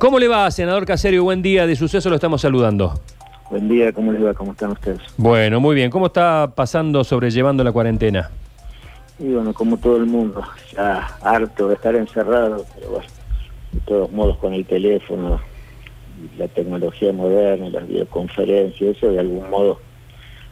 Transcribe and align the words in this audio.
¿Cómo 0.00 0.18
le 0.18 0.28
va, 0.28 0.50
senador 0.50 0.86
Caserio? 0.86 1.24
Buen 1.24 1.42
día, 1.42 1.66
de 1.66 1.76
suceso 1.76 2.08
lo 2.08 2.14
estamos 2.14 2.40
saludando. 2.40 2.98
Buen 3.50 3.68
día, 3.68 3.92
¿cómo 3.92 4.12
les 4.12 4.24
va? 4.24 4.32
¿Cómo 4.32 4.52
están 4.52 4.70
ustedes? 4.70 4.98
Bueno, 5.18 5.60
muy 5.60 5.74
bien. 5.74 5.90
¿Cómo 5.90 6.06
está 6.06 6.50
pasando, 6.54 7.04
sobrellevando 7.04 7.62
la 7.62 7.70
cuarentena? 7.70 8.30
Y 9.18 9.28
bueno, 9.28 9.52
como 9.52 9.76
todo 9.76 9.98
el 9.98 10.06
mundo, 10.06 10.42
ya 10.74 11.06
harto 11.20 11.68
de 11.68 11.74
estar 11.74 11.94
encerrado, 11.96 12.64
pero 12.74 12.92
bueno, 12.92 13.06
de 13.72 13.80
todos 13.80 14.10
modos 14.10 14.38
con 14.38 14.54
el 14.54 14.64
teléfono, 14.64 15.38
la 16.38 16.48
tecnología 16.48 17.12
moderna, 17.12 17.68
las 17.68 17.86
videoconferencias, 17.86 18.96
eso 18.96 19.12
de 19.12 19.20
algún 19.20 19.50
modo 19.50 19.80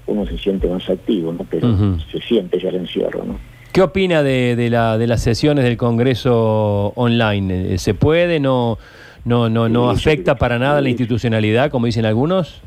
uno 0.06 0.26
se 0.26 0.36
siente 0.36 0.68
más 0.68 0.86
activo, 0.90 1.32
¿no? 1.32 1.46
Pero 1.48 1.96
se 2.12 2.20
siente 2.20 2.60
ya 2.60 2.68
el 2.68 2.76
encierro, 2.76 3.24
¿no? 3.24 3.38
¿Qué 3.72 3.80
opina 3.80 4.22
de, 4.22 4.56
de 4.56 4.68
la, 4.68 4.98
de 4.98 5.06
las 5.06 5.22
sesiones 5.22 5.64
del 5.64 5.78
Congreso 5.78 6.92
online? 6.96 7.78
¿Se 7.78 7.94
puede? 7.94 8.40
¿No, 8.40 8.76
no, 9.28 9.48
no, 9.50 9.68
no 9.68 9.90
afecta 9.90 10.36
para 10.36 10.58
nada 10.58 10.80
la 10.80 10.88
institucionalidad, 10.88 11.70
como 11.70 11.86
dicen 11.86 12.06
algunos? 12.06 12.62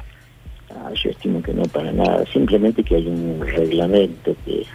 Ah, 0.69 0.91
yo 0.93 1.09
estimo 1.09 1.41
que 1.41 1.53
no 1.53 1.63
para 1.63 1.91
nada, 1.91 2.23
simplemente 2.31 2.83
que 2.83 2.95
hay 2.95 3.07
un 3.07 3.41
reglamento 3.41 4.35
que 4.45 4.65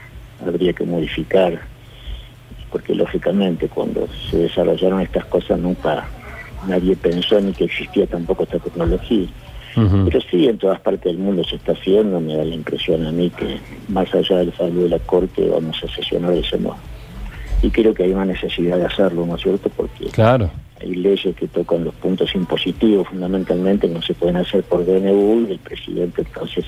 habría 0.45 0.73
que 0.73 0.85
modificar, 0.85 1.61
porque 2.71 2.95
lógicamente 2.95 3.69
cuando 3.69 4.09
se 4.31 4.39
desarrollaron 4.39 5.01
estas 5.01 5.25
cosas 5.27 5.59
nunca 5.61 6.07
nadie 6.67 6.97
pensó 6.97 7.41
ni 7.41 7.53
que 7.53 7.65
existía 7.65 8.07
tampoco 8.07 8.43
esta 8.43 8.59
tecnología. 8.59 9.29
Pero 9.77 10.21
sí, 10.23 10.49
en 10.49 10.57
todas 10.57 10.81
partes 10.81 11.05
del 11.05 11.19
mundo 11.19 11.45
se 11.45 11.57
está 11.57 11.73
haciendo, 11.73 12.19
me 12.19 12.35
da 12.35 12.45
la 12.45 12.55
impresión 12.55 13.07
a 13.07 13.13
mí 13.13 13.29
que 13.29 13.61
más 13.89 14.13
allá 14.15 14.39
del 14.39 14.51
fallo 14.53 14.85
de 14.85 14.89
la 14.89 14.99
Corte 15.01 15.47
vamos 15.51 15.77
a 15.85 15.95
sesionar 15.95 16.31
de 16.31 16.41
ese 16.41 16.57
modo. 16.57 16.79
Y 17.61 17.69
creo 17.71 17.93
que 17.93 18.05
hay 18.05 18.13
una 18.13 18.25
necesidad 18.25 18.79
de 18.79 18.87
hacerlo, 18.87 19.27
¿no 19.27 19.37
es 19.37 19.43
cierto? 19.43 19.69
Porque 19.69 20.07
Claro. 20.07 20.51
Hay 20.87 20.95
leyes 20.95 21.35
que 21.37 21.49
tocan 21.49 21.85
los 21.85 21.95
puntos 21.95 22.35
impositivos, 22.35 23.09
fundamentalmente 23.09 23.89
no 23.89 24.01
se 24.03 24.15
pueden 24.15 24.37
hacer 24.37 24.63
por 24.65 24.85
DNU 24.85 25.47
y 25.49 25.53
el 25.53 25.59
presidente 25.59 26.23
entonces 26.23 26.65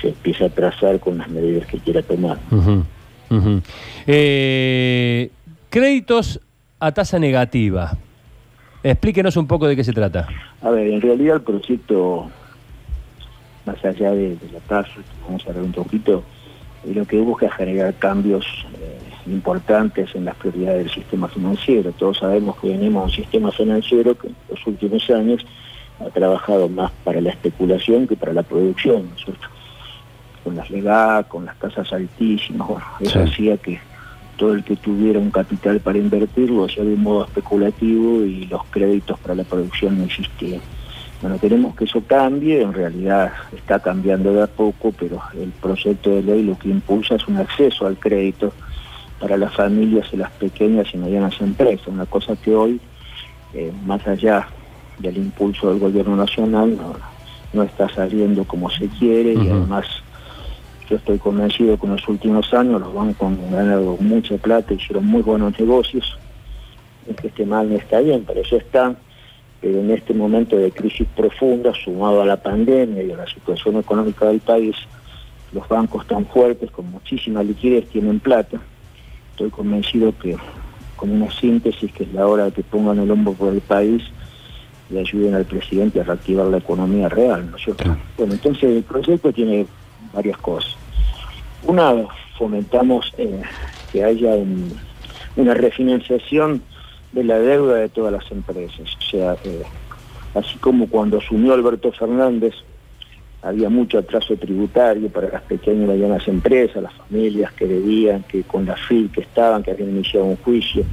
se 0.00 0.08
empieza 0.08 0.46
a 0.46 0.48
trazar 0.48 1.00
con 1.00 1.18
las 1.18 1.28
medidas 1.28 1.66
que 1.66 1.78
quiera 1.78 2.02
tomar. 2.02 2.38
Eh, 4.06 5.30
créditos 5.68 6.40
a 6.78 6.92
tasa 6.92 7.18
negativa. 7.18 7.96
Explíquenos 8.82 9.36
un 9.36 9.46
poco 9.46 9.66
de 9.66 9.74
qué 9.74 9.82
se 9.82 9.92
trata. 9.92 10.28
A 10.62 10.70
ver, 10.70 10.86
en 10.86 11.00
realidad 11.00 11.36
el 11.36 11.42
proyecto, 11.42 12.30
más 13.66 13.84
allá 13.84 14.12
de, 14.12 14.36
de 14.36 14.52
la 14.52 14.60
tasa, 14.60 14.92
vamos 15.26 15.44
a 15.48 15.52
ver 15.52 15.62
un 15.62 15.72
poquito, 15.72 16.22
lo 16.84 17.04
que 17.04 17.18
busca 17.18 17.46
es 17.46 17.54
generar 17.54 17.92
cambios 17.94 18.46
eh, 18.80 19.07
importantes 19.30 20.14
en 20.14 20.24
las 20.24 20.36
prioridades 20.36 20.84
del 20.84 20.90
sistema 20.94 21.28
financiero. 21.28 21.92
Todos 21.92 22.18
sabemos 22.18 22.56
que 22.58 22.68
venimos 22.68 23.02
a 23.02 23.06
un 23.06 23.12
sistema 23.12 23.50
financiero 23.52 24.16
que 24.16 24.28
en 24.28 24.36
los 24.50 24.66
últimos 24.66 25.08
años 25.10 25.44
ha 26.00 26.10
trabajado 26.10 26.68
más 26.68 26.90
para 27.04 27.20
la 27.20 27.30
especulación 27.30 28.06
que 28.06 28.16
para 28.16 28.32
la 28.32 28.42
producción, 28.42 29.08
¿no 29.08 29.16
es 29.16 29.24
cierto? 29.24 29.48
Con 30.44 30.56
las 30.56 30.70
LEGA, 30.70 31.24
con 31.24 31.44
las 31.44 31.58
tasas 31.58 31.92
altísimas, 31.92 32.68
bueno, 32.68 32.86
eso 33.00 33.24
Sí. 33.24 33.30
hacía 33.30 33.56
que 33.56 33.80
todo 34.36 34.54
el 34.54 34.62
que 34.62 34.76
tuviera 34.76 35.18
un 35.18 35.30
capital 35.32 35.80
para 35.80 35.98
invertir 35.98 36.50
lo 36.50 36.64
hacía 36.66 36.84
de 36.84 36.94
un 36.94 37.02
modo 37.02 37.24
especulativo 37.24 38.24
y 38.24 38.46
los 38.46 38.64
créditos 38.66 39.18
para 39.18 39.34
la 39.34 39.42
producción 39.42 39.98
no 39.98 40.04
existían. 40.04 40.60
Bueno, 41.20 41.36
queremos 41.40 41.74
que 41.74 41.84
eso 41.84 42.00
cambie, 42.06 42.62
en 42.62 42.72
realidad 42.72 43.32
está 43.56 43.80
cambiando 43.80 44.32
de 44.32 44.44
a 44.44 44.46
poco, 44.46 44.92
pero 44.96 45.20
el 45.34 45.50
proyecto 45.50 46.10
de 46.10 46.22
ley 46.22 46.44
lo 46.44 46.56
que 46.56 46.68
impulsa 46.68 47.16
es 47.16 47.26
un 47.26 47.38
acceso 47.38 47.88
al 47.88 47.98
crédito 47.98 48.52
para 49.20 49.36
las 49.36 49.54
familias 49.54 50.06
y 50.12 50.16
las 50.16 50.30
pequeñas 50.32 50.86
y 50.92 50.98
medianas 50.98 51.40
empresas, 51.40 51.86
una 51.88 52.06
cosa 52.06 52.36
que 52.36 52.54
hoy, 52.54 52.80
eh, 53.54 53.72
más 53.84 54.06
allá 54.06 54.48
del 54.98 55.16
impulso 55.16 55.70
del 55.70 55.78
gobierno 55.78 56.16
nacional, 56.16 56.76
no, 56.76 56.94
no 57.52 57.62
está 57.62 57.88
saliendo 57.88 58.44
como 58.44 58.70
se 58.70 58.88
quiere 58.88 59.34
y 59.34 59.48
además 59.48 59.86
yo 60.88 60.96
estoy 60.96 61.18
convencido 61.18 61.78
que 61.78 61.86
en 61.86 61.92
los 61.92 62.08
últimos 62.08 62.52
años 62.54 62.80
los 62.80 62.94
bancos 62.94 63.28
han 63.28 63.50
ganado 63.50 63.96
mucha 64.00 64.36
plata, 64.36 64.72
hicieron 64.72 65.06
muy 65.06 65.22
buenos 65.22 65.58
negocios, 65.58 66.18
es 67.06 67.16
que 67.16 67.28
esté 67.28 67.44
mal 67.44 67.68
no 67.68 67.76
está 67.76 68.00
bien, 68.00 68.24
pero 68.26 68.40
eso 68.40 68.56
está, 68.56 68.94
pero 69.60 69.80
en 69.80 69.90
este 69.90 70.14
momento 70.14 70.56
de 70.56 70.70
crisis 70.70 71.06
profunda, 71.16 71.72
sumado 71.74 72.22
a 72.22 72.26
la 72.26 72.40
pandemia 72.40 73.02
y 73.02 73.12
a 73.12 73.16
la 73.16 73.26
situación 73.26 73.76
económica 73.76 74.26
del 74.26 74.40
país, 74.40 74.76
los 75.52 75.66
bancos 75.68 76.06
tan 76.06 76.26
fuertes, 76.26 76.70
con 76.70 76.90
muchísima 76.90 77.42
liquidez, 77.42 77.88
tienen 77.88 78.20
plata. 78.20 78.60
Estoy 79.38 79.50
convencido 79.50 80.12
que 80.18 80.36
con 80.96 81.10
una 81.12 81.30
síntesis 81.30 81.92
que 81.92 82.02
es 82.02 82.12
la 82.12 82.26
hora 82.26 82.46
de 82.46 82.50
que 82.50 82.64
pongan 82.64 82.98
el 82.98 83.08
hombro 83.08 83.34
por 83.34 83.54
el 83.54 83.60
país 83.60 84.02
y 84.90 84.98
ayuden 84.98 85.36
al 85.36 85.44
presidente 85.44 86.00
a 86.00 86.02
reactivar 86.02 86.46
la 86.46 86.56
economía 86.58 87.08
real, 87.08 87.48
¿no 87.48 87.56
es 87.56 87.62
cierto? 87.62 87.96
Bueno, 88.16 88.32
entonces 88.32 88.64
el 88.64 88.82
proyecto 88.82 89.32
tiene 89.32 89.64
varias 90.12 90.36
cosas. 90.38 90.74
Una, 91.62 91.94
fomentamos 92.36 93.14
eh, 93.16 93.40
que 93.92 94.02
haya 94.02 94.30
un- 94.34 94.76
una 95.36 95.54
refinanciación 95.54 96.60
de 97.12 97.22
la 97.22 97.38
deuda 97.38 97.76
de 97.76 97.90
todas 97.90 98.12
las 98.12 98.28
empresas. 98.32 98.92
O 98.98 99.02
sea, 99.08 99.36
eh, 99.44 99.62
así 100.34 100.58
como 100.58 100.88
cuando 100.88 101.18
asumió 101.18 101.52
Alberto 101.54 101.92
Fernández, 101.92 102.54
había 103.42 103.68
mucho 103.68 103.98
atraso 103.98 104.36
tributario 104.36 105.08
para 105.08 105.28
las 105.28 105.42
pequeñas 105.42 105.84
y 105.84 105.92
medianas 105.92 106.28
empresas, 106.28 106.82
las 106.82 106.92
familias 106.94 107.52
que 107.52 107.66
debían, 107.66 108.24
que 108.24 108.42
con 108.42 108.66
la 108.66 108.76
FIL 108.76 109.10
que 109.10 109.20
estaban, 109.20 109.62
que 109.62 109.70
habían 109.70 109.90
iniciado 109.90 110.26
un 110.26 110.36
juicio. 110.36 110.84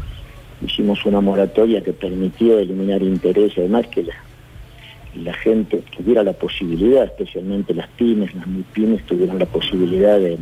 Hicimos 0.63 1.06
una 1.06 1.22
moratoria 1.22 1.81
que 1.81 1.94
permitió 1.94 2.59
eliminar 2.59 3.01
intereses, 3.01 3.57
además 3.57 3.88
que 3.88 4.03
la, 4.03 5.33
gente 5.33 5.83
tuviera 5.95 6.23
la 6.23 6.33
posibilidad, 6.33 7.06
especialmente 7.06 7.73
las 7.73 7.88
pymes, 7.89 8.33
las 8.35 8.45
pymes 8.73 9.06
tuvieran 9.06 9.39
la 9.39 9.45
posibilidad 9.45 10.19
de, 10.19 10.38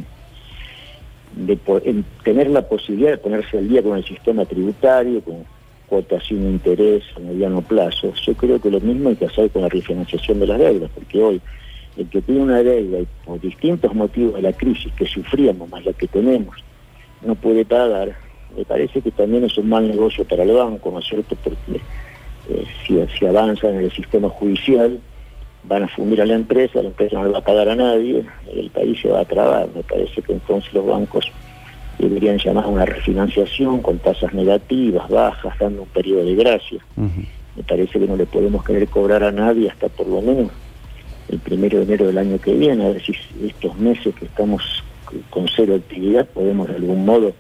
de 1.36 2.04
tener 2.24 2.50
la 2.50 2.68
posibilidad 2.68 3.12
de 3.12 3.18
ponerse 3.18 3.58
al 3.58 3.70
día 3.70 3.82
con 3.82 3.98
el 3.98 4.04
sistema 4.04 4.46
tributario, 4.46 5.22
con 5.22 5.46
cuotas 5.88 6.24
sin 6.26 6.44
interés 6.48 7.04
a 7.16 7.20
mediano 7.20 7.62
plazo. 7.62 8.14
Yo 8.26 8.34
creo 8.34 8.60
que 8.60 8.72
lo 8.72 8.80
mismo 8.80 9.10
hay 9.10 9.16
que 9.16 9.26
hacer 9.26 9.50
con 9.52 9.62
la 9.62 9.70
refinanciación 9.70 10.40
de 10.40 10.48
las 10.48 10.60
deudas, 10.60 10.90
porque 10.94 11.22
hoy 11.22 11.42
el 11.98 12.08
que 12.10 12.22
tiene 12.22 12.42
una 12.42 12.64
deuda 12.64 13.00
y 13.00 13.08
por 13.26 13.40
distintos 13.40 13.94
motivos 13.94 14.36
de 14.36 14.42
la 14.42 14.54
crisis 14.54 14.92
que 14.94 15.06
sufríamos, 15.06 15.70
más 15.70 15.86
la 15.86 15.94
que 15.94 16.08
tenemos, 16.08 16.56
no 17.22 17.36
puede 17.36 17.66
pagar, 17.66 18.16
me 18.56 18.66
parece 18.66 19.02
que 19.02 19.12
también 19.12 19.44
es 19.44 19.58
un 19.58 19.70
mal 19.70 19.88
negocio 19.88 20.26
para 20.26 20.44
el 20.44 20.52
banco, 20.52 20.92
¿no 20.92 21.00
es 21.00 21.06
cierto? 21.06 21.36
Porque 21.44 21.82
eh, 22.50 22.66
si, 22.86 23.00
si 23.18 23.26
avanzan 23.26 23.76
en 23.76 23.82
el 23.82 23.92
sistema 23.92 24.30
judicial, 24.30 25.00
van 25.64 25.84
a 25.84 25.88
fundir 25.88 26.22
a 26.22 26.26
la 26.26 26.36
empresa, 26.36 26.82
la 26.82 26.90
empresa 26.90 27.18
no 27.18 27.26
le 27.26 27.32
va 27.32 27.40
a 27.40 27.44
pagar 27.44 27.70
a 27.70 27.76
nadie, 27.76 28.24
el 28.54 28.70
país 28.70 29.00
se 29.02 29.10
va 29.10 29.22
a 29.22 29.26
trabar. 29.26 29.70
Me 29.74 29.84
parece 29.84 30.22
que 30.22 30.34
entonces 30.34 30.74
los 30.74 30.86
bancos 30.86 31.32
deberían 31.98 32.38
llamar 32.38 32.66
a 32.66 32.68
una 32.68 32.86
refinanciación 32.86 33.82
con 33.82 34.00
tasas 34.00 34.34
negativas, 34.34 35.08
bajas, 35.10 35.58
dando 35.60 35.84
un 35.84 35.88
periodo 35.88 36.26
de 36.26 36.36
gracia. 36.36 36.80
Me 36.98 37.64
parece 37.64 38.00
que 38.00 38.08
no 38.08 38.16
le 38.16 38.26
podemos 38.26 38.64
querer 38.64 38.88
cobrar 38.88 39.24
a 39.24 39.32
nadie 39.32 39.70
hasta 39.70 39.88
por 39.88 40.08
lo 40.08 40.22
menos 40.22 40.52
el 41.34 41.40
primero 41.40 41.80
de 41.80 41.84
enero 41.84 42.08
del 42.08 42.18
año 42.18 42.40
que 42.40 42.54
viene, 42.54 42.86
a 42.86 42.90
ver 42.90 43.04
si 43.04 43.14
estos 43.46 43.76
meses 43.78 44.14
que 44.16 44.26
estamos 44.26 44.84
con 45.30 45.48
cero 45.48 45.76
actividad 45.76 46.28
podemos 46.28 46.68
de 46.68 46.76
algún 46.76 47.06
modo 47.06 47.34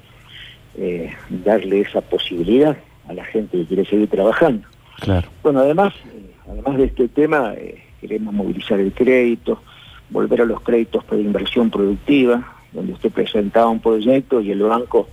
eh, 0.77 1.11
darle 1.29 1.81
esa 1.81 2.01
posibilidad 2.01 2.75
a 3.07 3.13
la 3.13 3.23
gente 3.25 3.57
que 3.57 3.65
quiere 3.65 3.85
seguir 3.85 4.09
trabajando. 4.09 4.67
Claro. 4.99 5.27
Bueno, 5.41 5.59
además, 5.59 5.93
eh, 6.13 6.31
además 6.49 6.77
de 6.77 6.85
este 6.85 7.07
tema, 7.07 7.53
eh, 7.55 7.83
queremos 8.01 8.33
movilizar 8.33 8.79
el 8.79 8.91
crédito, 8.93 9.61
volver 10.09 10.41
a 10.41 10.45
los 10.45 10.61
créditos 10.61 11.03
por 11.03 11.19
inversión 11.19 11.69
productiva, 11.69 12.55
donde 12.71 12.93
usted 12.93 13.11
presentaba 13.11 13.69
un 13.69 13.79
proyecto 13.79 14.41
y 14.41 14.51
el 14.51 14.63
banco 14.63 15.07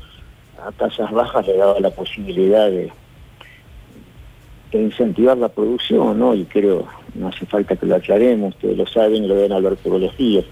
a 0.64 0.72
tasas 0.72 1.10
bajas 1.10 1.46
le 1.46 1.56
daba 1.56 1.80
la 1.80 1.90
posibilidad 1.90 2.70
de, 2.70 2.90
de 4.72 4.82
incentivar 4.82 5.36
la 5.38 5.48
producción, 5.48 6.18
¿no? 6.18 6.34
Y 6.34 6.44
creo, 6.44 6.86
no 7.14 7.28
hace 7.28 7.46
falta 7.46 7.76
que 7.76 7.86
lo 7.86 7.96
aclaremos, 7.96 8.54
ustedes 8.54 8.76
lo 8.76 8.86
saben, 8.86 9.28
lo 9.28 9.34
ven 9.34 9.52
a 9.52 9.60
ver 9.60 9.76
todos 9.76 10.00
los 10.00 10.16
días. 10.16 10.44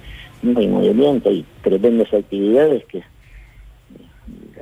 No 0.43 0.59
hay 0.59 0.69
movimiento, 0.69 1.29
hay 1.29 1.45
tremendas 1.63 2.13
actividades 2.13 2.85
que 2.87 3.03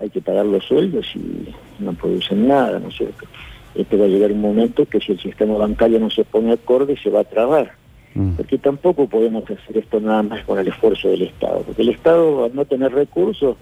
hay 0.00 0.10
que 0.10 0.20
pagar 0.20 0.46
los 0.46 0.64
sueldos 0.64 1.06
y 1.14 1.48
no 1.82 1.93
producen 1.94 2.46
nada, 2.48 2.78
¿no 2.78 2.88
es 2.88 2.96
cierto? 2.96 3.26
Este 3.75 3.96
va 3.96 4.06
a 4.06 4.08
llegar 4.08 4.32
un 4.32 4.40
momento 4.40 4.87
que 4.87 5.00
si 5.00 5.12
el 5.12 5.20
sistema 5.20 5.56
bancario 5.56 5.98
no 5.98 6.10
se 6.10 6.25
pone 6.25 6.52
acorde 6.52 6.96
se 6.96 7.10
va 7.10 7.20
a 7.20 7.25
trabar. 7.25 7.72
Mm. 8.14 8.32
Porque 8.32 8.56
tampoco 8.56 9.06
podemos 9.06 9.44
hacer 9.44 9.76
esto 9.76 10.00
nada 10.00 10.22
más 10.22 10.44
con 10.44 10.58
el 10.58 10.69
esfuerzo 10.69 11.08
del 11.08 11.22
Estado. 11.22 11.60
Porque 11.60 11.82
el 11.82 11.90
Estado, 11.90 12.44
al 12.44 12.54
no 12.54 12.64
tener 12.64 12.92
recursos, 12.92 13.56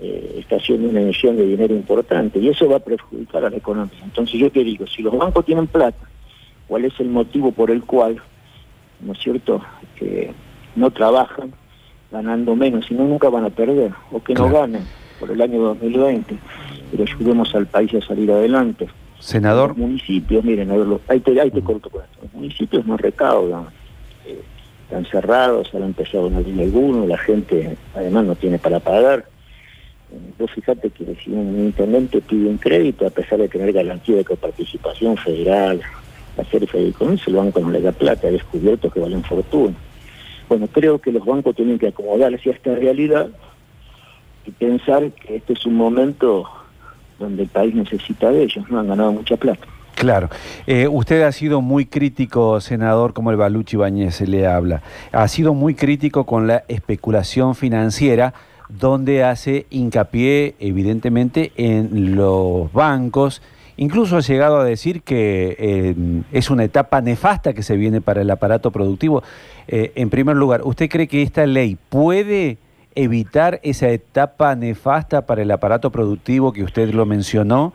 eh, 0.00 0.36
está 0.38 0.56
haciendo 0.56 0.88
una 0.88 1.00
emisión 1.00 1.36
de 1.36 1.44
dinero 1.44 1.74
importante 1.74 2.38
y 2.38 2.48
eso 2.48 2.68
va 2.68 2.76
a 2.76 2.80
perjudicar 2.80 3.44
a 3.44 3.50
la 3.50 3.56
economía. 3.56 3.98
Entonces 4.04 4.38
yo 4.38 4.50
te 4.50 4.62
digo, 4.62 4.86
si 4.86 5.02
los 5.02 5.16
bancos 5.18 5.44
tienen 5.44 5.66
plata, 5.66 6.08
¿cuál 6.68 6.84
es 6.84 6.98
el 7.00 7.08
motivo 7.08 7.50
por 7.50 7.70
el 7.70 7.82
cual, 7.82 8.22
¿no 9.00 9.12
es 9.12 9.18
cierto?, 9.18 9.62
que 9.96 10.32
no 10.76 10.90
trabajan 10.90 11.52
ganando 12.12 12.54
menos, 12.54 12.86
sino 12.86 13.04
nunca 13.04 13.28
van 13.28 13.44
a 13.44 13.50
perder, 13.50 13.92
o 14.12 14.22
que 14.22 14.34
no 14.34 14.50
ganen 14.50 14.82
por 15.18 15.30
el 15.30 15.40
año 15.40 15.60
2020, 15.60 16.38
pero 16.90 17.02
ayudemos 17.02 17.54
al 17.54 17.66
país 17.66 17.92
a 17.94 18.00
salir 18.00 18.30
adelante. 18.30 18.88
Senador. 19.18 19.70
Los 19.70 19.78
municipios, 19.78 20.44
miren, 20.44 20.70
a 20.70 20.76
ver, 20.76 20.86
los, 20.86 21.00
ahí, 21.08 21.20
te, 21.20 21.38
ahí 21.40 21.50
te 21.50 21.60
corto 21.60 21.90
con 21.90 22.02
esto. 22.04 22.18
Los 22.22 22.32
municipios 22.34 22.86
no 22.86 22.96
recaudan, 22.96 23.66
eh, 24.26 24.40
están 24.84 25.04
cerrados, 25.06 25.74
han 25.74 25.82
empezado 25.82 26.30
no 26.30 26.40
tiene 26.40 26.62
alguno, 26.62 27.06
la 27.06 27.18
gente 27.18 27.76
además 27.94 28.24
no 28.24 28.34
tiene 28.36 28.58
para 28.58 28.78
pagar. 28.78 29.26
Eh, 30.12 30.16
Vos 30.38 30.50
fíjate 30.52 30.90
que 30.90 31.16
si 31.22 31.32
un 31.32 31.58
intendente 31.58 32.20
pide 32.20 32.48
un 32.48 32.58
crédito, 32.58 33.06
a 33.06 33.10
pesar 33.10 33.38
de 33.40 33.48
tener 33.48 33.72
garantía 33.72 34.16
de 34.16 34.24
coparticipación 34.24 35.16
federal, 35.16 35.82
hacer 36.38 36.66
fideicomiso, 36.66 37.30
el 37.30 37.36
banco 37.36 37.60
no 37.60 37.70
le 37.70 37.80
da 37.80 37.92
plata, 37.92 38.28
ha 38.28 38.30
descubierto 38.30 38.90
que 38.90 39.00
valen 39.00 39.22
fortuna. 39.24 39.74
Bueno, 40.48 40.66
creo 40.68 40.98
que 40.98 41.12
los 41.12 41.24
bancos 41.24 41.56
tienen 41.56 41.78
que 41.78 41.88
acomodarse 41.88 42.50
a 42.50 42.52
esta 42.52 42.74
realidad 42.74 43.28
y 44.46 44.50
pensar 44.52 45.10
que 45.12 45.36
este 45.36 45.52
es 45.52 45.66
un 45.66 45.74
momento 45.74 46.48
donde 47.18 47.42
el 47.42 47.48
país 47.48 47.74
necesita 47.74 48.30
de 48.30 48.44
ellos, 48.44 48.64
no 48.70 48.78
han 48.78 48.88
ganado 48.88 49.12
mucha 49.12 49.36
plata. 49.36 49.66
Claro. 49.94 50.30
Eh, 50.68 50.86
usted 50.86 51.22
ha 51.22 51.32
sido 51.32 51.60
muy 51.60 51.84
crítico, 51.84 52.60
senador, 52.60 53.12
como 53.12 53.32
el 53.32 53.36
Baluchi 53.36 53.76
Bañez 53.76 54.14
se 54.14 54.28
le 54.28 54.46
habla. 54.46 54.80
Ha 55.10 55.26
sido 55.26 55.54
muy 55.54 55.74
crítico 55.74 56.24
con 56.24 56.46
la 56.46 56.62
especulación 56.68 57.56
financiera, 57.56 58.32
donde 58.68 59.24
hace 59.24 59.66
hincapié, 59.70 60.54
evidentemente, 60.60 61.52
en 61.56 62.14
los 62.14 62.72
bancos. 62.72 63.42
Incluso 63.78 64.16
ha 64.16 64.20
llegado 64.20 64.58
a 64.58 64.64
decir 64.64 65.02
que 65.02 65.56
eh, 65.58 65.94
es 66.32 66.50
una 66.50 66.64
etapa 66.64 67.00
nefasta 67.00 67.52
que 67.54 67.62
se 67.62 67.76
viene 67.76 68.00
para 68.00 68.20
el 68.22 68.30
aparato 68.30 68.70
productivo. 68.72 69.22
Eh, 69.68 69.92
en 69.94 70.10
primer 70.10 70.36
lugar, 70.36 70.62
¿usted 70.64 70.88
cree 70.90 71.06
que 71.06 71.22
esta 71.22 71.46
ley 71.46 71.78
puede 71.88 72.58
evitar 72.96 73.60
esa 73.62 73.88
etapa 73.88 74.56
nefasta 74.56 75.26
para 75.26 75.42
el 75.42 75.50
aparato 75.52 75.90
productivo 75.90 76.52
que 76.52 76.64
usted 76.64 76.92
lo 76.92 77.06
mencionó? 77.06 77.72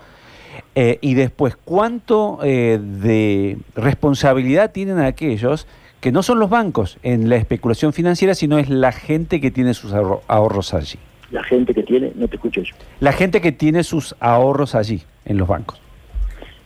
Eh, 0.76 1.00
y 1.02 1.14
después, 1.14 1.56
¿cuánto 1.56 2.40
eh, 2.44 2.80
de 2.82 3.58
responsabilidad 3.76 4.72
tienen 4.72 5.00
aquellos 5.00 5.68
que 6.02 6.12
no 6.12 6.22
son 6.22 6.40
los 6.40 6.50
bancos 6.50 6.98
en 7.04 7.30
la 7.30 7.38
especulación 7.38 7.94
financiera, 7.94 8.36
sino 8.36 8.58
es 8.58 8.70
la 8.70 8.92
gente 8.92 9.40
que 9.40 9.52
tiene 9.52 9.74
sus 9.74 9.94
ahorro- 9.94 10.22
ahorros 10.28 10.74
allí? 10.74 11.00
La 11.32 11.44
gente 11.44 11.74
que 11.74 11.84
tiene, 11.84 12.12
no 12.16 12.28
te 12.28 12.36
escucho 12.36 12.62
yo. 12.62 12.76
La 13.00 13.14
gente 13.14 13.40
que 13.40 13.54
tiene 13.54 13.84
sus 13.84 14.16
ahorros 14.20 14.76
allí, 14.76 15.02
en 15.26 15.38
los 15.38 15.48
bancos. 15.48 15.80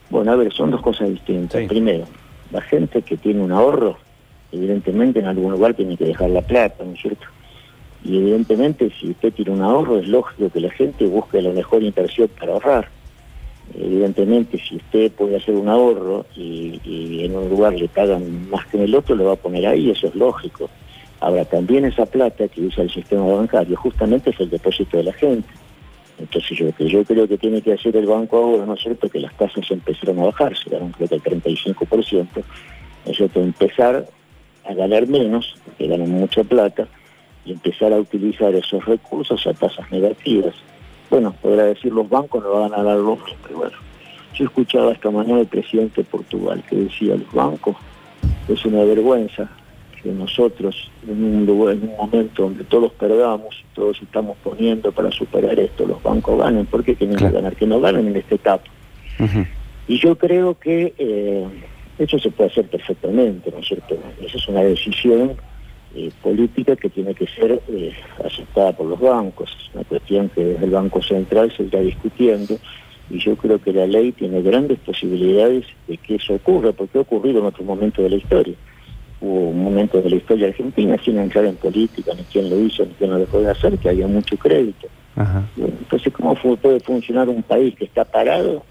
Bueno, 0.09 0.31
a 0.31 0.35
ver, 0.35 0.53
son 0.53 0.71
dos 0.71 0.81
cosas 0.81 1.09
distintas. 1.09 1.61
Sí. 1.61 1.67
Primero, 1.67 2.05
la 2.51 2.61
gente 2.61 3.01
que 3.01 3.17
tiene 3.17 3.41
un 3.41 3.51
ahorro, 3.51 3.97
evidentemente 4.51 5.19
en 5.19 5.25
algún 5.25 5.51
lugar 5.51 5.73
tiene 5.73 5.97
que 5.97 6.05
dejar 6.05 6.29
la 6.29 6.41
plata, 6.41 6.83
¿no 6.83 6.93
es 6.93 7.01
cierto? 7.01 7.25
Y 8.03 8.17
evidentemente 8.17 8.91
si 8.99 9.11
usted 9.11 9.33
tiene 9.33 9.51
un 9.51 9.61
ahorro, 9.61 9.99
es 9.99 10.07
lógico 10.07 10.49
que 10.49 10.61
la 10.61 10.71
gente 10.71 11.05
busque 11.05 11.41
la 11.41 11.51
mejor 11.51 11.83
inversión 11.83 12.29
para 12.39 12.53
ahorrar. 12.53 12.87
Evidentemente, 13.75 14.57
si 14.59 14.77
usted 14.77 15.11
puede 15.11 15.35
hacer 15.35 15.55
un 15.55 15.67
ahorro 15.67 16.25
y, 16.35 16.79
y 16.85 17.25
en 17.25 17.35
un 17.35 17.49
lugar 17.49 17.73
le 17.73 17.89
pagan 17.89 18.49
más 18.49 18.65
que 18.67 18.77
en 18.77 18.83
el 18.83 18.95
otro, 18.95 19.13
lo 19.15 19.25
va 19.25 19.33
a 19.33 19.37
poner 19.37 19.67
ahí, 19.67 19.89
eso 19.89 20.07
es 20.07 20.15
lógico. 20.15 20.69
Ahora, 21.19 21.43
también 21.43 21.83
esa 21.83 22.05
plata 22.05 22.47
que 22.47 22.61
usa 22.61 22.83
el 22.83 22.91
sistema 22.91 23.25
bancario 23.25 23.75
justamente 23.75 24.29
es 24.29 24.39
el 24.39 24.49
depósito 24.49 24.97
de 24.97 25.03
la 25.03 25.13
gente. 25.13 25.49
Entonces, 26.19 26.57
yo, 26.57 26.73
que 26.73 26.89
yo 26.89 27.03
creo 27.03 27.27
que 27.27 27.37
tiene 27.37 27.61
que 27.61 27.73
hacer 27.73 27.95
el 27.95 28.07
banco 28.07 28.37
ahora, 28.37 28.65
¿no 28.65 28.73
es 28.73 28.81
cierto?, 28.81 29.07
que 29.09 29.19
las 29.19 29.35
tasas 29.37 29.69
empezaron 29.69 30.19
a 30.19 30.25
bajar, 30.25 30.53
dieron 30.67 30.91
creo 30.91 31.07
que 31.07 31.15
el 31.15 31.23
35%, 31.23 32.27
¿no 32.33 33.11
es 33.11 33.17
cierto?, 33.17 33.39
empezar 33.39 34.07
a 34.65 34.73
ganar 34.73 35.07
menos, 35.07 35.55
porque 35.63 35.87
ganan 35.87 36.09
mucha 36.09 36.43
plata, 36.43 36.87
y 37.45 37.51
empezar 37.53 37.93
a 37.93 37.99
utilizar 37.99 38.53
esos 38.55 38.83
recursos 38.85 39.45
a 39.47 39.53
tasas 39.53 39.89
negativas. 39.91 40.55
Bueno, 41.09 41.33
podrá 41.41 41.63
decir 41.63 41.93
los 41.93 42.09
bancos 42.09 42.43
no 42.43 42.51
van 42.51 42.73
a 42.73 42.77
ganar 42.77 42.97
lo 42.97 43.15
mismo, 43.15 43.37
pero 43.43 43.59
bueno. 43.59 43.77
Yo 44.33 44.45
escuchaba 44.45 44.91
esta 44.91 45.09
mañana 45.09 45.39
el 45.39 45.47
presidente 45.47 46.01
de 46.01 46.09
Portugal 46.09 46.63
que 46.69 46.75
decía 46.75 47.15
los 47.15 47.31
bancos 47.31 47.75
es 48.47 48.65
una 48.65 48.83
vergüenza 48.83 49.49
que 50.01 50.09
nosotros 50.11 50.89
en 51.07 51.23
un, 51.23 51.45
lugar, 51.45 51.75
en 51.75 51.83
un 51.89 51.97
momento 51.97 52.43
donde 52.43 52.63
todos 52.63 52.91
perdamos, 52.93 53.63
todos 53.73 54.01
estamos 54.01 54.37
poniendo 54.43 54.91
para 54.91 55.11
superar 55.11 55.59
esto, 55.59 55.85
los 55.85 56.01
bancos 56.03 56.39
ganen, 56.39 56.65
¿por 56.65 56.83
qué 56.83 56.95
tienen 56.95 57.17
Claro. 57.17 57.33
que 57.33 57.37
ganar? 57.41 57.55
Que 57.55 57.65
no 57.67 57.79
ganen 57.79 58.07
en 58.07 58.15
esta 58.15 58.35
etapa. 58.35 58.63
Y 59.87 59.97
yo 59.99 60.17
creo 60.17 60.59
que 60.59 60.93
eh, 60.97 61.45
eso 61.97 62.19
se 62.19 62.29
puede 62.29 62.49
hacer 62.51 62.65
perfectamente, 62.65 63.51
¿no 63.51 63.59
es 63.59 63.67
cierto? 63.67 63.97
Esa 64.21 64.37
es 64.37 64.47
una 64.47 64.61
decisión 64.61 65.33
eh, 65.95 66.11
política 66.21 66.75
que 66.75 66.89
tiene 66.89 67.15
que 67.15 67.25
ser 67.27 67.61
eh, 67.69 67.93
aceptada 68.23 68.73
por 68.73 68.87
los 68.87 68.99
bancos. 68.99 69.49
Es 69.59 69.73
una 69.73 69.83
cuestión 69.85 70.29
que 70.29 70.43
desde 70.43 70.65
el 70.65 70.71
Banco 70.71 71.01
Central 71.01 71.51
se 71.55 71.63
está 71.63 71.79
discutiendo 71.79 72.57
y 73.09 73.19
yo 73.19 73.35
creo 73.37 73.59
que 73.61 73.71
la 73.71 73.87
ley 73.87 74.11
tiene 74.11 74.41
grandes 74.41 74.77
posibilidades 74.79 75.65
de 75.87 75.97
que 75.97 76.15
eso 76.15 76.33
ocurra, 76.35 76.73
porque 76.73 76.97
ha 76.97 77.01
ocurrido 77.01 77.39
en 77.39 77.45
otro 77.45 77.63
momento 77.63 78.01
de 78.03 78.09
la 78.09 78.17
historia. 78.17 78.55
Hubo 79.19 79.49
un 79.49 79.63
momento 79.63 80.01
de 80.01 80.09
la 80.11 80.15
historia 80.17 80.47
argentina, 80.47 80.95
sin 81.03 81.17
entrar 81.17 81.45
en 81.45 81.55
política, 81.55 82.11
ni 82.15 82.23
quién 82.23 82.49
lo 82.49 82.59
hizo, 82.59 82.85
ni 82.85 82.91
quién 82.93 83.11
lo 83.11 83.25
puede 83.25 83.49
hacer, 83.49 83.77
que 83.79 83.89
había 83.89 84.07
mucho 84.07 84.37
crédito. 84.37 84.87
Ajá. 85.15 85.43
Entonces, 85.57 86.13
¿cómo 86.13 86.35
fu- 86.35 86.57
puede 86.57 86.79
funcionar 86.81 87.27
un 87.27 87.41
país 87.41 87.73
que 87.75 87.85
está 87.85 88.05
parado 88.05 88.63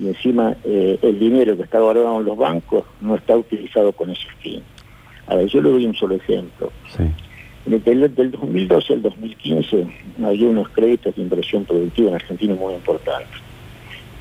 y 0.00 0.08
encima 0.08 0.56
eh, 0.64 0.98
el 1.00 1.20
dinero 1.20 1.56
que 1.56 1.62
está 1.62 1.78
guardado 1.78 2.18
en 2.18 2.26
los 2.26 2.36
bancos 2.36 2.82
no 3.00 3.14
está 3.14 3.36
utilizado 3.36 3.92
con 3.92 4.10
ese 4.10 4.26
fin? 4.40 4.62
A 5.28 5.36
ver, 5.36 5.46
yo 5.46 5.62
le 5.62 5.70
doy 5.70 5.86
un 5.86 5.94
solo 5.94 6.16
ejemplo. 6.16 6.72
Sí. 6.96 7.04
Desde 7.64 7.92
el 7.92 8.14
del 8.14 8.30
2012 8.32 8.92
al 8.94 9.02
2015 9.02 9.86
había 10.24 10.48
unos 10.48 10.68
créditos 10.70 11.14
de 11.14 11.22
inversión 11.22 11.64
productiva 11.64 12.08
en 12.10 12.14
Argentina 12.16 12.54
muy 12.56 12.74
importantes. 12.74 13.30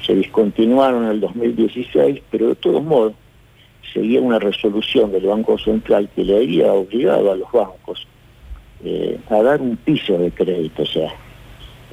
Se 0.05 0.13
discontinuaron 0.15 1.05
en 1.05 1.09
el 1.11 1.19
2016, 1.19 2.21
pero 2.29 2.49
de 2.49 2.55
todos 2.55 2.83
modos 2.83 3.13
seguía 3.93 4.21
una 4.21 4.39
resolución 4.39 5.11
del 5.11 5.25
Banco 5.25 5.57
Central 5.57 6.09
que 6.15 6.23
le 6.23 6.37
había 6.37 6.71
obligado 6.73 7.31
a 7.31 7.35
los 7.35 7.51
bancos 7.51 8.07
eh, 8.83 9.17
a 9.29 9.41
dar 9.41 9.61
un 9.61 9.77
piso 9.77 10.17
de 10.17 10.31
crédito. 10.31 10.83
O 10.83 10.85
sea, 10.85 11.13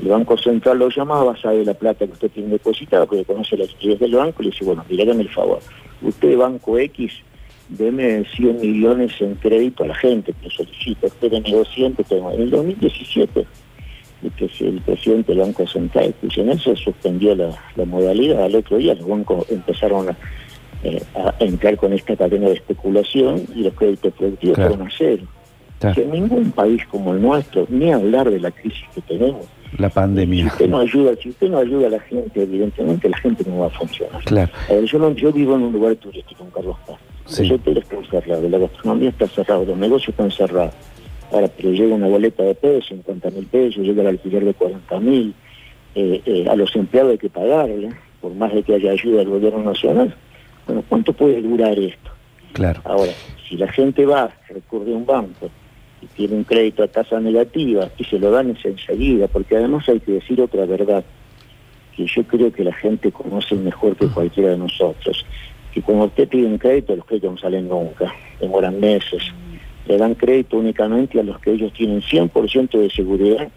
el 0.03 0.09
Banco 0.09 0.37
Central 0.39 0.79
lo 0.79 0.89
llamaba, 0.89 1.37
sabe 1.41 1.65
la 1.65 1.75
plata 1.75 2.07
que 2.07 2.13
usted 2.13 2.31
tiene 2.31 2.51
depositada, 2.51 3.07
porque 3.07 3.25
conoce 3.25 3.57
la 3.57 3.65
liquidez 3.65 3.99
del 3.99 4.15
banco, 4.15 4.43
y 4.43 4.47
le 4.47 4.51
dice, 4.53 4.65
bueno, 4.65 4.85
dígame 4.89 5.23
el 5.23 5.29
favor. 5.29 5.61
Usted, 6.03 6.37
Banco 6.37 6.79
X, 6.79 7.13
deme 7.69 8.25
100 8.35 8.61
millones 8.61 9.13
en 9.21 9.35
crédito 9.35 9.85
a 9.85 9.89
la 9.89 9.95
gente 9.95 10.33
que 10.43 10.49
solicita. 10.51 11.07
Usted 11.09 11.31
deme 11.31 11.51
200. 11.51 12.07
tengo. 12.07 12.31
En 12.33 12.43
el 12.43 12.51
2017, 12.51 13.47
el, 14.23 14.33
pres- 14.33 14.61
el 14.61 14.81
presidente 14.81 15.33
del 15.33 15.43
Banco 15.43 15.67
Central, 15.67 16.15
Nelson, 16.23 16.77
suspendió 16.77 17.35
la, 17.35 17.51
la 17.77 17.85
modalidad. 17.85 18.43
Al 18.45 18.55
otro 18.57 18.79
día 18.79 18.95
los 18.95 19.07
bancos 19.07 19.45
empezaron 19.51 20.09
a, 20.09 20.17
eh, 20.85 21.03
a 21.15 21.35
entrar 21.41 21.77
con 21.77 21.93
esta 21.93 22.17
cadena 22.17 22.49
de 22.49 22.55
especulación 22.55 23.43
y 23.55 23.63
los 23.65 23.75
créditos 23.75 24.13
productivos 24.15 24.57
Claro. 24.57 24.71
fueron 24.71 24.87
a 24.87 24.91
cero. 24.97 25.23
Claro. 25.79 25.95
Que 25.95 26.03
en 26.03 26.11
ningún 26.11 26.51
país 26.53 26.83
como 26.91 27.15
el 27.15 27.23
nuestro, 27.23 27.67
ni 27.71 27.91
hablar 27.93 28.31
de 28.31 28.39
la 28.41 28.51
crisis 28.51 28.85
que 28.95 29.01
tenemos, 29.03 29.47
La 29.79 29.89
si 29.89 29.95
pandemia. 29.95 30.47
usted 30.47 30.69
no 30.69 30.79
ayuda, 30.79 31.13
si 31.23 31.31
usted 31.31 31.49
no 31.49 31.59
ayuda 31.59 31.87
a 31.87 31.91
la 31.91 32.01
gente, 32.01 32.43
evidentemente 32.43 33.09
la 33.09 33.17
gente 33.19 33.45
no 33.49 33.61
va 33.61 33.67
a 33.67 33.71
funcionar. 33.71 34.23
Claro. 34.25 34.53
Ver, 34.69 34.85
yo, 34.85 34.99
no- 34.99 35.13
yo 35.15 35.33
vivo 35.33 35.55
en 35.57 35.63
un 35.63 35.73
lugar 35.73 35.95
turístico, 35.97 36.45
en 36.45 36.51
Carlos 36.51 36.77
Paz. 36.87 36.97
Sí. 37.27 37.47
Los 37.47 37.61
hoteles 37.61 37.85
están 37.85 38.05
cerrados, 38.11 38.51
la 38.51 38.59
gastronomía 38.59 39.09
está 39.11 39.27
cerrada, 39.29 39.65
los 39.65 39.77
negocios 39.79 40.09
están 40.11 40.31
cerrados. 40.31 40.75
Ahora, 41.33 41.49
pero 41.57 41.71
llega 41.73 41.95
una 41.95 42.09
boleta 42.09 42.43
de 42.43 42.55
pesos, 42.57 42.89
50 42.89 43.31
mil 43.31 43.47
pesos, 43.47 43.83
llega 43.85 44.03
el 44.03 44.09
alquiler 44.09 44.45
de 44.45 44.53
40 44.55 44.99
mil, 45.01 45.33
eh, 45.95 46.21
eh, 46.27 46.47
a 46.51 46.57
los 46.57 46.75
empleados 46.77 47.13
hay 47.13 47.19
que 47.19 47.31
pagarle, 47.31 47.91
por 48.21 48.35
más 48.35 48.53
de 48.53 48.63
que 48.65 48.75
haya 48.75 48.91
ayuda 48.91 49.19
del 49.19 49.29
gobierno 49.31 49.63
nacional. 49.63 50.15
Bueno, 50.67 50.85
¿cuánto 50.89 51.13
puede 51.13 51.41
durar 51.43 51.79
esto? 51.79 52.11
Claro. 52.53 52.81
Ahora, 52.85 53.13
si 53.49 53.57
la 53.57 53.71
gente 53.71 54.07
va, 54.07 54.31
recurre 54.49 54.93
a 54.93 54.97
un 54.97 55.07
banco 55.07 55.51
y 56.03 56.07
tiene 56.07 56.37
un 56.37 56.45
crédito 56.45 56.83
a 56.83 56.89
tasa 56.89 57.21
negativa 57.21 57.91
y 57.99 58.05
se 58.05 58.19
lo 58.19 58.31
dan 58.31 58.57
enseguida, 58.63 59.29
porque 59.29 59.57
además 59.57 59.89
hay 59.89 60.01
que 60.01 60.13
decir 60.13 60.41
otra 60.41 60.65
verdad, 60.67 61.05
que 61.97 62.07
yo 62.07 62.23
creo 62.25 62.53
que 62.53 62.65
la 62.65 62.73
gente 62.73 63.13
conoce 63.13 63.55
mejor 63.55 63.97
que 63.97 64.07
cualquiera 64.09 64.51
de 64.51 64.59
nosotros, 64.59 65.25
que 65.73 65.83
cuando 65.83 66.07
usted 66.07 66.29
pide 66.29 66.47
un 66.47 66.59
crédito, 66.59 66.97
los 66.97 67.05
créditos 67.05 67.33
no 67.33 67.39
salen 67.39 67.69
nunca, 67.69 68.13
demoran 68.41 68.81
meses, 68.81 69.23
le 69.87 69.97
dan 69.97 70.15
crédito 70.15 70.59
únicamente 70.59 71.21
a 71.21 71.23
los 71.23 71.39
que 71.41 71.53
ellos 71.53 71.73
tienen 71.73 72.01
100% 72.01 72.79
de 72.79 72.91
seguridad 72.91 73.49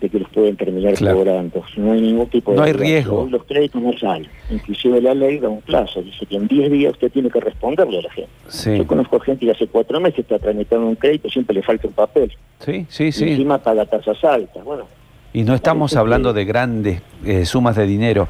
de 0.00 0.08
que 0.10 0.18
los 0.18 0.28
pueden 0.30 0.56
terminar 0.56 0.94
Claro. 0.94 1.18
cobrando. 1.18 1.62
No 1.76 1.92
hay 1.92 2.00
ningún 2.00 2.28
tipo 2.28 2.50
de 2.52 2.56
No 2.56 2.62
hay 2.64 2.72
riesgo. 2.72 2.84
riesgo. 2.84 3.20
Hoy 3.22 3.30
Los 3.30 3.44
créditos 3.44 3.82
no 3.82 3.92
salen. 3.98 4.28
Inclusive 4.50 5.00
la 5.00 5.14
ley 5.14 5.38
da 5.38 5.48
un 5.48 5.60
plazo. 5.62 6.02
Dice 6.02 6.26
que 6.26 6.36
en 6.36 6.46
10 6.48 6.70
días 6.70 6.92
usted 6.92 7.10
tiene 7.12 7.30
que 7.30 7.40
responderle 7.40 7.98
a 7.98 8.02
la 8.02 8.10
gente. 8.12 8.30
Sí. 8.48 8.76
Yo 8.78 8.86
conozco 8.86 9.18
gente 9.20 9.46
que 9.46 9.52
hace 9.52 9.66
cuatro 9.66 10.00
meses 10.00 10.20
está 10.20 10.38
tramitando 10.38 10.86
un 10.86 10.96
crédito, 10.96 11.28
siempre 11.30 11.54
le 11.54 11.62
falta 11.62 11.86
un 11.88 11.94
papel. 11.94 12.32
Sí, 12.60 12.86
sí, 12.88 13.04
Y 13.04 13.12
sí. 13.12 13.28
encima 13.30 13.58
paga 13.58 13.84
tasas 13.86 14.22
altas. 14.24 14.64
Bueno, 14.64 14.84
Y 15.32 15.42
no 15.42 15.54
estamos 15.54 15.94
hablando 15.96 16.32
de 16.32 16.44
grandes 16.46 17.02
eh, 17.24 17.44
sumas 17.44 17.76
de 17.76 17.86
dinero, 17.86 18.26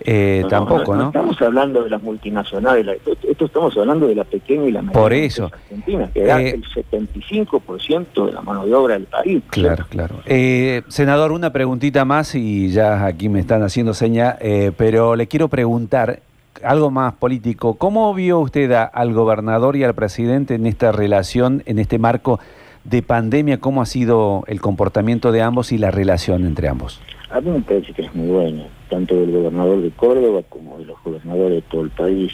eh, 0.00 0.40
No, 0.42 0.48
tampoco, 0.48 0.94
¿no? 0.96 1.06
Estamos 1.06 1.40
hablando 1.42 1.82
de 1.84 1.90
las 1.90 2.02
multinacionales, 2.02 2.84
la- 2.86 2.92
esto, 2.94 3.12
esto 3.28 3.44
estamos 3.46 3.76
hablando 3.76 4.06
de 4.08 4.14
la 4.14 4.24
pequeña 4.24 4.64
y 4.64 4.72
la 4.72 4.82
mediana 4.82 5.00
Por 5.00 5.12
eso. 5.12 5.50
argentina, 5.52 6.10
que 6.12 6.22
da 6.24 6.40
Eh, 6.40 6.50
el 6.50 6.64
75% 6.64 8.26
de 8.26 8.32
la 8.32 8.42
mano 8.42 8.66
de 8.66 8.74
obra 8.74 8.94
del 8.94 9.04
país. 9.04 9.42
Claro, 9.50 9.84
claro. 9.88 10.16
Eh, 10.26 10.82
senador, 10.88 11.32
una 11.32 11.52
preguntita 11.52 12.04
más 12.04 12.34
y 12.34 12.70
ya 12.70 13.06
aquí 13.06 13.28
me 13.28 13.40
están 13.40 13.62
haciendo 13.62 13.94
seña, 13.94 14.36
eh, 14.40 14.72
pero 14.76 15.16
le 15.16 15.26
quiero 15.26 15.48
preguntar 15.48 16.20
algo 16.62 16.90
más 16.90 17.14
político. 17.14 17.74
¿Cómo 17.74 18.12
vio 18.14 18.38
usted 18.40 18.70
a- 18.72 18.84
al 18.84 19.12
gobernador 19.12 19.76
y 19.76 19.84
al 19.84 19.94
presidente 19.94 20.54
en 20.54 20.66
esta 20.66 20.92
relación, 20.92 21.62
en 21.66 21.78
este 21.78 21.98
marco 21.98 22.38
de 22.84 23.02
pandemia? 23.02 23.58
¿Cómo 23.58 23.82
ha 23.82 23.86
sido 23.86 24.44
el 24.46 24.60
comportamiento 24.60 25.32
de 25.32 25.42
ambos 25.42 25.72
y 25.72 25.78
la 25.78 25.90
relación 25.90 26.44
entre 26.46 26.68
ambos? 26.68 27.00
A 27.30 27.40
mí 27.40 27.50
me 27.50 27.60
parece 27.60 27.92
que 27.94 28.02
es 28.02 28.14
muy 28.14 28.28
buena, 28.28 28.64
tanto 28.92 29.16
del 29.16 29.30
gobernador 29.30 29.80
de 29.80 29.90
Córdoba 29.90 30.42
como 30.50 30.76
de 30.78 30.84
los 30.84 31.02
gobernadores 31.02 31.62
de 31.62 31.62
todo 31.62 31.80
el 31.80 31.90
país. 31.90 32.30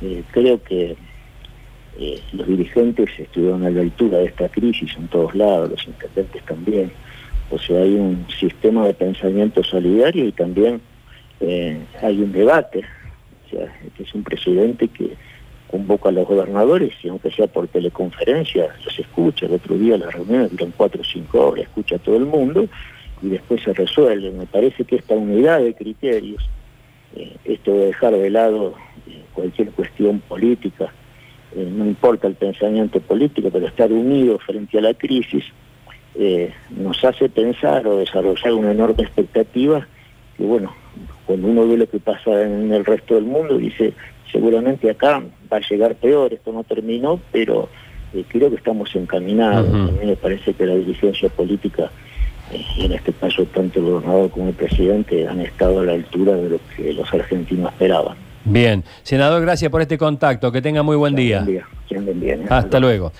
Eh, 0.00 0.22
creo 0.30 0.62
que 0.62 0.96
eh, 1.98 2.22
los 2.32 2.48
dirigentes 2.48 3.10
estuvieron 3.18 3.66
a 3.66 3.70
la 3.70 3.82
altura 3.82 4.16
de 4.16 4.24
esta 4.24 4.48
crisis 4.48 4.96
en 4.96 5.08
todos 5.08 5.34
lados, 5.34 5.72
los 5.72 5.86
intendentes 5.86 6.42
también. 6.46 6.90
O 7.50 7.58
sea, 7.58 7.82
hay 7.82 7.96
un 7.96 8.26
sistema 8.30 8.86
de 8.86 8.94
pensamiento 8.94 9.62
solidario 9.62 10.24
y 10.24 10.32
también 10.32 10.80
eh, 11.40 11.78
hay 12.00 12.18
un 12.22 12.32
debate. 12.32 12.82
O 13.44 13.50
sea, 13.50 13.70
que 13.94 14.02
es 14.02 14.14
un 14.14 14.22
presidente 14.22 14.88
que 14.88 15.16
convoca 15.70 16.08
a 16.08 16.12
los 16.12 16.26
gobernadores 16.26 16.94
y 17.02 17.08
aunque 17.08 17.30
sea 17.30 17.46
por 17.46 17.68
teleconferencia, 17.68 18.68
los 18.86 18.98
escucha. 18.98 19.44
El 19.44 19.52
otro 19.52 19.76
día 19.76 19.98
las 19.98 20.14
reuniones 20.14 20.50
duran 20.52 20.72
cuatro 20.74 21.02
o 21.02 21.04
cinco 21.04 21.48
horas, 21.48 21.64
escucha 21.64 21.96
a 21.96 21.98
todo 21.98 22.16
el 22.16 22.24
mundo 22.24 22.70
y 23.22 23.28
después 23.28 23.62
se 23.62 23.72
resuelve. 23.72 24.30
Me 24.30 24.46
parece 24.46 24.84
que 24.84 24.96
esta 24.96 25.14
unidad 25.14 25.60
de 25.60 25.74
criterios, 25.74 26.48
eh, 27.14 27.36
esto 27.44 27.72
de 27.72 27.86
dejar 27.86 28.12
de 28.12 28.30
lado 28.30 28.74
eh, 29.06 29.22
cualquier 29.32 29.70
cuestión 29.70 30.20
política, 30.20 30.92
eh, 31.54 31.68
no 31.70 31.84
importa 31.84 32.28
el 32.28 32.34
pensamiento 32.34 33.00
político, 33.00 33.50
pero 33.52 33.66
estar 33.66 33.92
unidos 33.92 34.42
frente 34.44 34.78
a 34.78 34.82
la 34.82 34.94
crisis, 34.94 35.44
nos 36.70 37.02
hace 37.04 37.28
pensar 37.28 37.86
o 37.86 37.98
desarrollar 37.98 38.52
una 38.52 38.72
enorme 38.72 39.04
expectativa 39.04 39.86
que, 40.36 40.42
bueno, 40.42 40.74
cuando 41.24 41.46
uno 41.46 41.66
ve 41.68 41.76
lo 41.78 41.88
que 41.88 42.00
pasa 42.00 42.42
en 42.42 42.72
el 42.72 42.84
resto 42.84 43.14
del 43.14 43.24
mundo, 43.24 43.56
dice, 43.56 43.94
seguramente 44.30 44.90
acá 44.90 45.22
va 45.50 45.56
a 45.58 45.60
llegar 45.60 45.94
peor, 45.94 46.34
esto 46.34 46.52
no 46.52 46.64
terminó, 46.64 47.20
pero 47.30 47.68
creo 48.28 48.50
que 48.50 48.56
estamos 48.56 48.94
encaminados. 48.96 49.68
Ujú. 49.68 49.76
A 49.76 49.92
mí 49.92 50.06
me 50.06 50.16
parece 50.16 50.52
que 50.52 50.66
la 50.66 50.74
dirigencia 50.74 51.28
política, 51.28 51.90
y 52.52 52.84
en 52.84 52.92
este 52.92 53.12
caso 53.12 53.44
tanto 53.46 53.78
el 53.80 53.86
gobernador 53.86 54.30
como 54.30 54.48
el 54.48 54.54
presidente, 54.54 55.26
han 55.26 55.40
estado 55.40 55.80
a 55.80 55.84
la 55.84 55.92
altura 55.92 56.34
de 56.34 56.50
lo 56.50 56.60
que 56.76 56.92
los 56.92 57.12
argentinos 57.12 57.72
esperaban. 57.72 58.16
Bien. 58.44 58.84
Senador, 59.02 59.42
gracias 59.42 59.70
por 59.70 59.82
este 59.82 59.98
contacto. 59.98 60.50
Que 60.50 60.62
tenga 60.62 60.82
muy 60.82 60.96
buen 60.96 61.14
día. 61.14 61.40
Buen 61.40 61.54
día. 61.54 61.68
Que 61.88 61.96
anden 61.96 62.20
bien, 62.20 62.42
¿eh? 62.42 62.46
Hasta 62.48 62.80
luego. 62.80 63.12